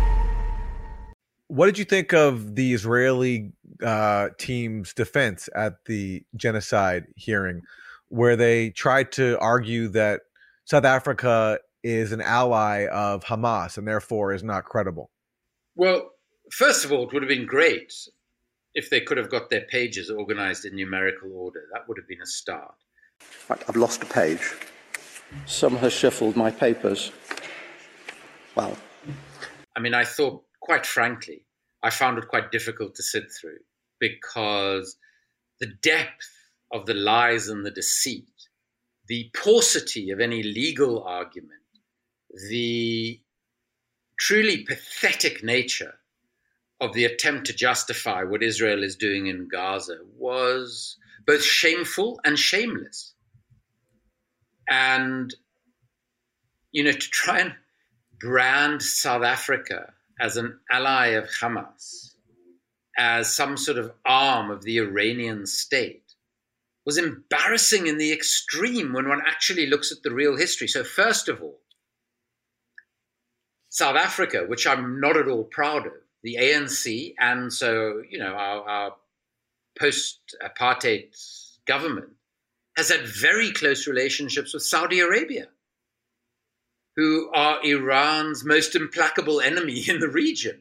[1.51, 3.51] What did you think of the Israeli
[3.83, 7.63] uh, team's defense at the genocide hearing,
[8.07, 10.21] where they tried to argue that
[10.63, 15.09] South Africa is an ally of Hamas and therefore is not credible?
[15.75, 16.11] Well,
[16.53, 17.91] first of all, it would have been great
[18.73, 21.63] if they could have got their pages organized in numerical order.
[21.73, 22.75] That would have been a start.
[23.49, 24.53] Right, I've lost a page.
[25.47, 27.11] Some has shuffled my papers.
[28.55, 28.77] Well,
[29.75, 31.43] I mean, I thought quite frankly,
[31.83, 33.59] I found it quite difficult to sit through
[33.99, 34.95] because
[35.59, 36.31] the depth
[36.71, 38.31] of the lies and the deceit,
[39.09, 41.59] the paucity of any legal argument,
[42.49, 43.19] the
[44.17, 45.95] truly pathetic nature
[46.79, 50.95] of the attempt to justify what Israel is doing in Gaza was
[51.27, 53.13] both shameful and shameless.
[54.69, 55.35] And,
[56.71, 57.55] you know, to try and
[58.21, 62.13] brand South Africa as an ally of Hamas,
[62.97, 66.13] as some sort of arm of the Iranian state,
[66.85, 70.67] was embarrassing in the extreme when one actually looks at the real history.
[70.67, 71.59] So, first of all,
[73.69, 78.33] South Africa, which I'm not at all proud of, the ANC, and so, you know,
[78.33, 78.95] our, our
[79.79, 81.15] post apartheid
[81.65, 82.09] government
[82.77, 85.47] has had very close relationships with Saudi Arabia
[86.95, 90.59] who are Iran's most implacable enemy in the region.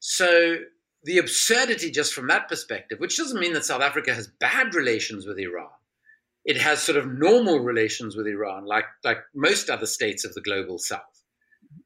[0.00, 0.58] So
[1.04, 5.26] the absurdity, just from that perspective, which doesn't mean that South Africa has bad relations
[5.26, 5.68] with Iran,
[6.44, 10.40] it has sort of normal relations with Iran, like like most other states of the
[10.40, 11.00] global south.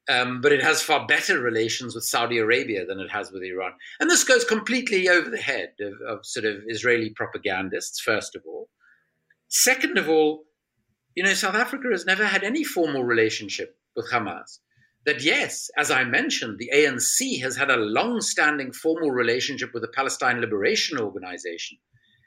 [0.09, 3.73] Um, but it has far better relations with Saudi Arabia than it has with Iran.
[4.01, 8.43] And this goes completely over the head of, of sort of Israeli propagandists, first of
[8.47, 8.69] all.
[9.49, 10.45] Second of all,
[11.15, 14.59] you know, South Africa has never had any formal relationship with Hamas.
[15.07, 19.83] That, yes, as I mentioned, the ANC has had a long standing formal relationship with
[19.83, 21.79] the Palestine Liberation Organization.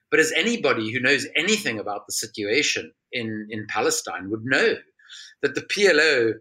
[0.10, 4.76] But as anybody who knows anything about the situation in, in Palestine would know,
[5.41, 6.34] that the PLO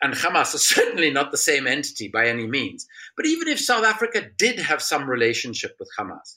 [0.00, 2.86] and Hamas are certainly not the same entity by any means.
[3.16, 6.36] But even if South Africa did have some relationship with Hamas,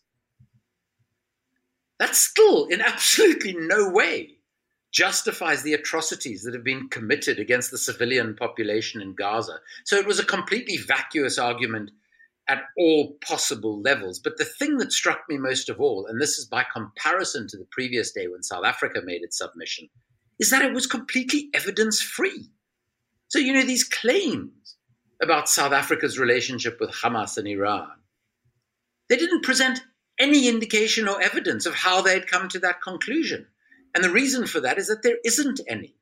[1.99, 4.37] that's still in absolutely no way
[4.93, 9.57] justifies the atrocities that have been committed against the civilian population in Gaza.
[9.85, 11.91] So it was a completely vacuous argument
[12.47, 14.19] at all possible levels.
[14.19, 17.57] But the thing that struck me most of all, and this is by comparison to
[17.57, 19.89] the previous day when South Africa made its submission,
[20.39, 22.49] is that it was completely evidence free.
[23.29, 24.77] So, you know, these claims
[25.21, 27.89] about South Africa's relationship with Hamas and Iran,
[29.09, 29.81] they didn't present
[30.19, 33.47] any indication or evidence of how they had come to that conclusion.
[33.93, 35.95] And the reason for that is that there isn't any.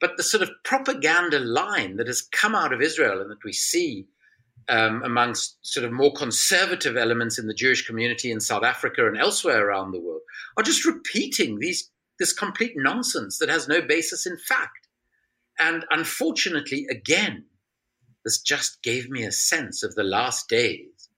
[0.00, 3.52] But the sort of propaganda line that has come out of Israel and that we
[3.52, 4.06] see
[4.68, 9.16] um, amongst sort of more conservative elements in the Jewish community in South Africa and
[9.16, 10.20] elsewhere around the world
[10.56, 14.88] are just repeating these this complete nonsense that has no basis in fact.
[15.58, 17.44] And unfortunately, again,
[18.24, 21.08] this just gave me a sense of the last days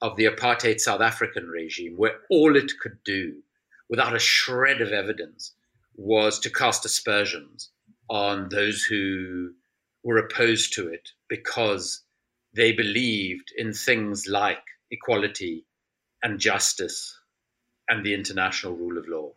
[0.00, 3.42] of the apartheid South African regime, where all it could do,
[3.90, 5.54] without a shred of evidence,
[5.98, 7.70] was to cast aspersions
[8.08, 9.50] on those who
[10.04, 12.02] were opposed to it because
[12.54, 15.66] they believed in things like equality
[16.22, 17.18] and justice
[17.88, 19.32] and the international rule of law.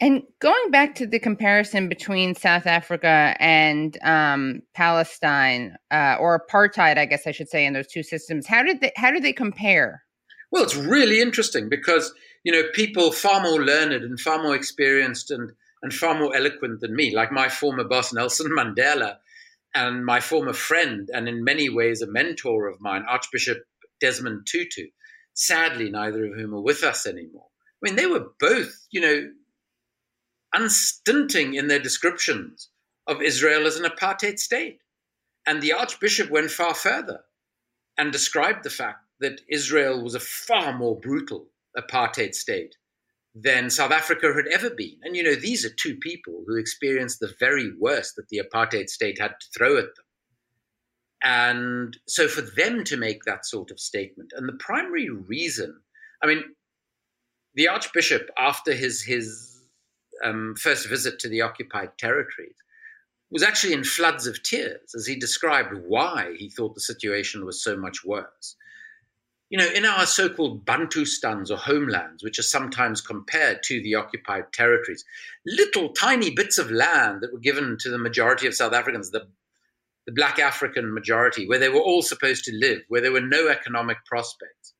[0.00, 6.98] And going back to the comparison between South Africa and um, Palestine, uh, or apartheid,
[6.98, 9.32] I guess I should say, in those two systems, how did they how do they
[9.32, 10.02] compare?
[10.50, 12.12] Well, it's really interesting because
[12.42, 16.80] you know people far more learned and far more experienced and and far more eloquent
[16.80, 19.16] than me, like my former boss Nelson Mandela,
[19.74, 23.58] and my former friend and in many ways a mentor of mine, Archbishop
[24.00, 24.88] Desmond Tutu.
[25.34, 27.46] Sadly, neither of whom are with us anymore.
[27.82, 29.30] I mean, they were both, you know,
[30.54, 32.68] unstinting in their descriptions
[33.06, 34.80] of Israel as an apartheid state.
[35.46, 37.20] And the Archbishop went far further
[37.96, 42.76] and described the fact that Israel was a far more brutal apartheid state
[43.34, 44.96] than South Africa had ever been.
[45.02, 48.88] And, you know, these are two people who experienced the very worst that the apartheid
[48.88, 50.04] state had to throw at them.
[51.24, 55.80] And so for them to make that sort of statement, and the primary reason,
[56.22, 56.42] I mean,
[57.54, 59.62] the Archbishop, after his, his
[60.24, 62.56] um, first visit to the occupied territories,
[63.30, 67.64] was actually in floods of tears as he described why he thought the situation was
[67.64, 68.56] so much worse.
[69.52, 73.94] You know, in our so called Bantustans or homelands, which are sometimes compared to the
[73.94, 75.04] occupied territories,
[75.46, 79.28] little tiny bits of land that were given to the majority of South Africans, the,
[80.06, 83.48] the black African majority, where they were all supposed to live, where there were no
[83.48, 84.72] economic prospects.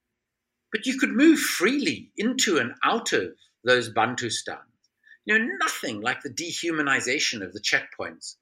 [0.73, 4.73] But you could move freely into and out of those Bantustans
[5.25, 8.37] you know, nothing like the dehumanization of the checkpoints,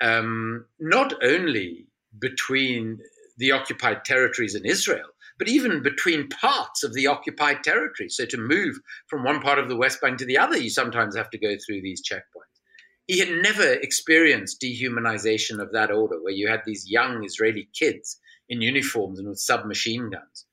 [0.00, 1.86] um, not only
[2.18, 3.00] between
[3.36, 8.08] the occupied territories and Israel, but even between parts of the occupied territory.
[8.08, 11.16] So to move from one part of the West Bank to the other, you sometimes
[11.16, 12.60] have to go through these checkpoints.
[13.06, 18.18] He had never experienced dehumanization of that order, where you had these young Israeli kids
[18.48, 20.46] in uniforms and with submachine guns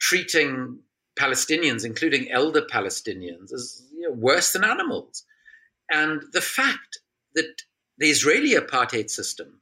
[0.00, 0.78] treating
[1.18, 5.24] Palestinians, including elder Palestinians, as you know, worse than animals.
[5.90, 7.00] And the fact
[7.34, 7.62] that
[7.98, 9.60] the Israeli apartheid system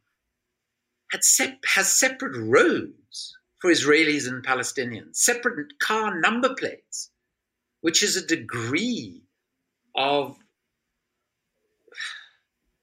[1.11, 3.37] had sep- has separate roads
[3.67, 7.11] for Israelis and Palestinians, separate car number plates,
[7.81, 9.23] which is a degree
[9.97, 10.37] of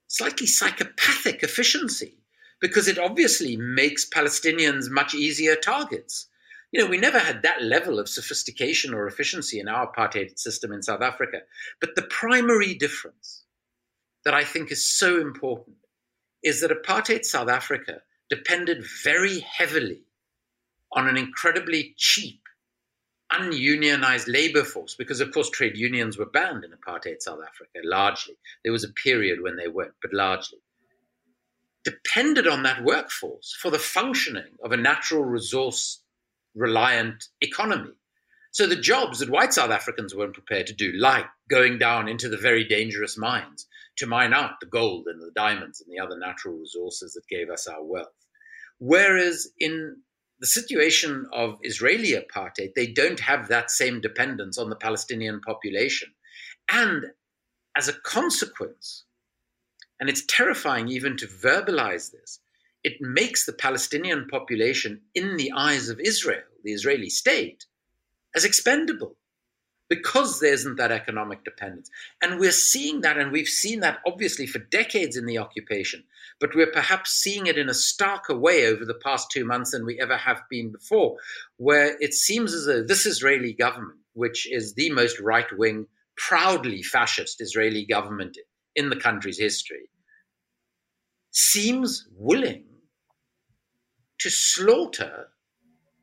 [0.08, 2.18] slightly psychopathic efficiency
[2.60, 6.28] because it obviously makes Palestinians much easier targets
[6.74, 10.72] you know, we never had that level of sophistication or efficiency in our apartheid system
[10.72, 11.42] in South Africa.
[11.80, 13.44] But the primary difference
[14.26, 15.76] that I think is so important
[16.42, 20.02] is that apartheid South Africa depended very heavily
[20.94, 22.42] on an incredibly cheap,
[23.32, 28.36] ununionized labor force, because of course trade unions were banned in apartheid South Africa largely.
[28.64, 30.60] There was a period when they weren't, but largely.
[31.84, 36.02] Depended on that workforce for the functioning of a natural resource
[36.56, 37.94] reliant economy.
[38.52, 42.30] So the jobs that white South Africans weren't prepared to do, like going down into
[42.30, 43.66] the very dangerous mines
[43.98, 47.50] to mine out the gold and the diamonds and the other natural resources that gave
[47.50, 48.14] us our wealth.
[48.80, 49.98] Whereas in
[50.44, 56.10] the situation of Israeli apartheid, they don't have that same dependence on the Palestinian population.
[56.70, 57.06] And
[57.78, 59.06] as a consequence,
[60.02, 62.42] and it's terrifying even to verbalize this,
[62.84, 67.66] it makes the Palestinian population, in the eyes of Israel, the Israeli state,
[68.36, 69.16] as expendable
[69.94, 71.90] because there isn't that economic dependence.
[72.22, 76.04] And we're seeing that, and we've seen that obviously for decades in the occupation,
[76.40, 79.86] but we're perhaps seeing it in a starker way over the past two months than
[79.86, 81.18] we ever have been before,
[81.58, 85.86] where it seems as though this Israeli government, which is the most right wing,
[86.18, 88.38] proudly fascist Israeli government
[88.76, 89.90] in the country's history,
[91.32, 92.66] seems willing
[94.20, 95.28] to slaughter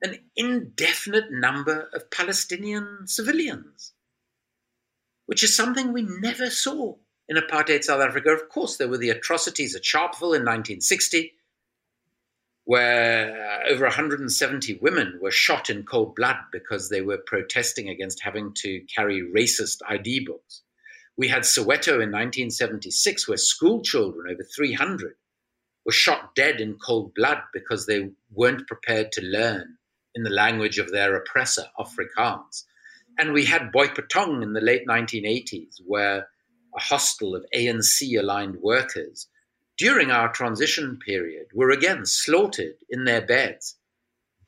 [0.02, 3.92] an indefinite number of Palestinian civilians,
[5.26, 6.94] which is something we never saw
[7.28, 8.30] in apartheid South Africa.
[8.30, 11.32] Of course, there were the atrocities at Sharpeville in 1960,
[12.64, 18.22] where uh, over 170 women were shot in cold blood because they were protesting against
[18.22, 20.62] having to carry racist ID books.
[21.16, 25.14] We had Soweto in 1976, where school children, over 300,
[25.84, 29.76] were shot dead in cold blood because they weren't prepared to learn
[30.14, 32.64] in the language of their oppressor, Afrikaans.
[33.18, 36.28] And we had Boipatong in the late 1980s, where
[36.76, 39.28] a hostel of ANC aligned workers
[39.76, 43.76] during our transition period were again slaughtered in their beds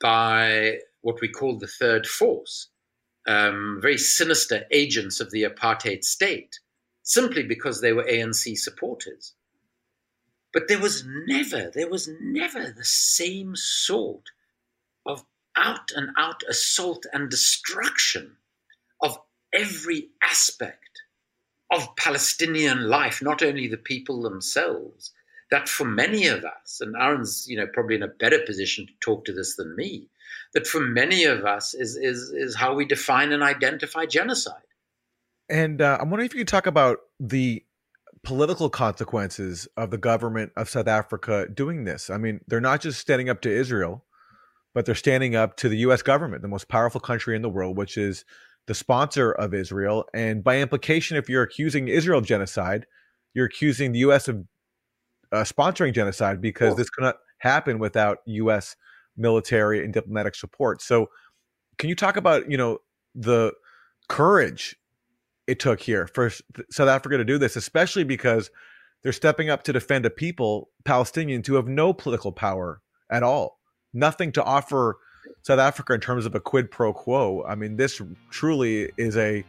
[0.00, 2.68] by what we call the third force,
[3.26, 6.58] um, very sinister agents of the apartheid state,
[7.02, 9.34] simply because they were ANC supporters.
[10.52, 14.30] But there was never, there was never the same sort
[15.56, 18.36] out and out assault and destruction
[19.00, 19.18] of
[19.52, 21.02] every aspect
[21.72, 25.10] of Palestinian life, not only the people themselves,
[25.50, 28.92] that for many of us, and Aaron's, you know, probably in a better position to
[29.00, 30.08] talk to this than me,
[30.54, 34.62] that for many of us is is is how we define and identify genocide.
[35.48, 37.64] And uh, I'm wondering if you could talk about the
[38.22, 42.08] political consequences of the government of South Africa doing this.
[42.08, 44.04] I mean, they're not just standing up to Israel,
[44.74, 47.76] but they're standing up to the US government, the most powerful country in the world,
[47.76, 48.24] which is
[48.66, 50.04] the sponsor of Israel.
[50.14, 52.86] And by implication, if you're accusing Israel of genocide,
[53.34, 54.44] you're accusing the US of
[55.32, 56.76] uh, sponsoring genocide because cool.
[56.76, 58.76] this cannot happen without US
[59.16, 60.82] military and diplomatic support.
[60.82, 61.08] So,
[61.78, 62.78] can you talk about, you know,
[63.14, 63.52] the
[64.08, 64.76] courage
[65.46, 66.30] it took here for
[66.70, 68.50] South Africa to do this, especially because
[69.02, 73.58] they're stepping up to defend a people, Palestinians, who have no political power at all
[73.92, 74.98] nothing to offer
[75.42, 77.44] South Africa in terms of a quid pro quo.
[77.46, 79.44] I mean, this truly is a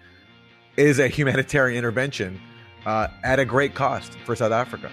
[0.78, 2.40] is a humanitarian intervention
[2.86, 4.92] uh, at a great cost for South Africa.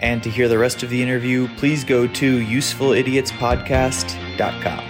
[0.00, 4.84] And to hear the rest of the interview, please go to usefulidiotspodcast.com.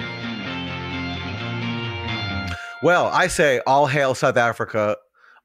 [2.83, 4.97] Well, I say all hail South Africa.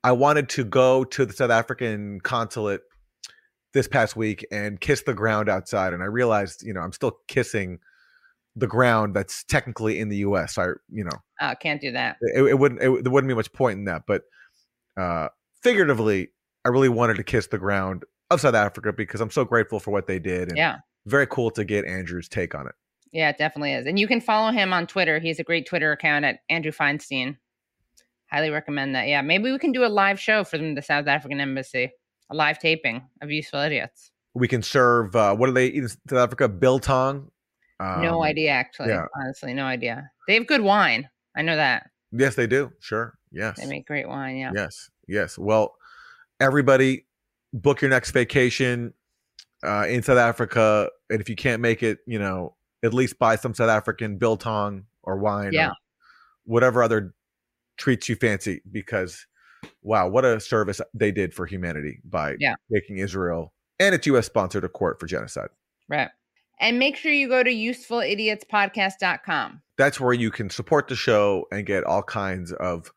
[0.03, 2.82] I wanted to go to the South African consulate
[3.78, 7.19] this past week and kissed the ground outside, and I realized, you know, I'm still
[7.28, 7.78] kissing
[8.55, 10.57] the ground that's technically in the U.S.
[10.57, 12.17] I, you know, uh, can't do that.
[12.21, 12.82] It, it wouldn't.
[12.82, 14.23] It, there wouldn't be much point in that, but
[14.99, 15.28] uh,
[15.61, 16.30] figuratively,
[16.65, 19.91] I really wanted to kiss the ground of South Africa because I'm so grateful for
[19.91, 20.49] what they did.
[20.49, 22.73] And yeah, very cool to get Andrew's take on it.
[23.13, 23.86] Yeah, it definitely is.
[23.86, 25.19] And you can follow him on Twitter.
[25.19, 27.38] He has a great Twitter account at Andrew Feinstein.
[28.32, 29.07] Highly recommend that.
[29.07, 31.91] Yeah, maybe we can do a live show from the South African embassy
[32.30, 34.11] a live taping of Useful Idiots.
[34.34, 35.15] We can serve.
[35.15, 36.47] Uh, what do they eat in South Africa?
[36.47, 37.32] Biltong.
[37.80, 38.89] Um, no idea, actually.
[38.89, 39.05] Yeah.
[39.15, 40.09] Honestly, no idea.
[40.28, 41.09] They have good wine.
[41.36, 41.89] I know that.
[42.11, 42.71] Yes, they do.
[42.80, 43.17] Sure.
[43.32, 43.59] Yes.
[43.59, 44.38] They make great wine.
[44.38, 44.51] Yeah.
[44.55, 44.89] Yes.
[45.07, 45.38] Yes.
[45.38, 45.75] Well,
[46.39, 47.05] everybody,
[47.53, 48.93] book your next vacation
[49.63, 53.36] uh, in South Africa, and if you can't make it, you know, at least buy
[53.36, 55.53] some South African biltong or wine.
[55.53, 55.69] Yeah.
[55.69, 55.73] Or
[56.45, 57.13] whatever other
[57.78, 59.28] treats you fancy, because
[59.82, 62.55] wow, what a service they did for humanity by yeah.
[62.74, 64.26] taking Israel and its U.S.
[64.26, 65.49] sponsor a court for genocide.
[65.89, 66.10] Right.
[66.60, 69.62] And make sure you go to usefulidiotspodcast.com.
[69.78, 72.91] That's where you can support the show and get all kinds of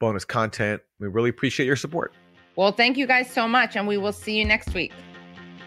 [0.00, 0.80] bonus content.
[0.98, 2.14] We really appreciate your support.
[2.56, 4.92] Well, thank you guys so much, and we will see you next week.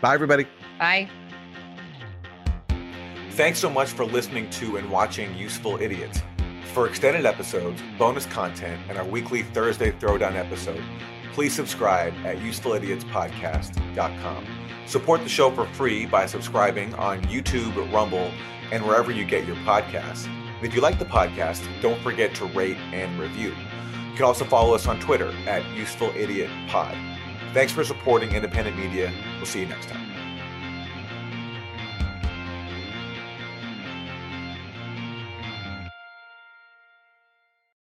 [0.02, 0.46] Bye, everybody.
[0.80, 1.10] Bye.
[3.32, 6.22] Thanks so much for listening to and watching Useful Idiots.
[6.76, 10.84] For extended episodes, bonus content, and our weekly Thursday Throwdown episode,
[11.32, 14.46] please subscribe at usefulidiotspodcast.com.
[14.86, 18.30] Support the show for free by subscribing on YouTube, Rumble,
[18.74, 20.28] and wherever you get your podcasts.
[20.62, 23.52] If you like the podcast, don't forget to rate and review.
[23.52, 27.54] You can also follow us on Twitter at UsefulIdiotPod.
[27.54, 29.14] Thanks for supporting independent media.
[29.38, 30.15] We'll see you next time.